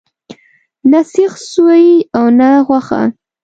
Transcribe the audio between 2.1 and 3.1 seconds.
او نه غوښه.